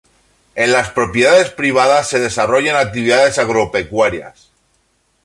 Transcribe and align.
En 0.55 0.71
las 0.71 0.89
propiedades 0.89 1.51
privadas 1.51 2.07
se 2.09 2.19
desarrollan 2.19 2.75
actividades 2.75 3.37
agropecuarias. 3.37 4.49